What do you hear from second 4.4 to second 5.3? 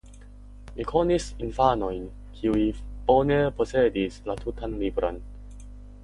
tutan libron.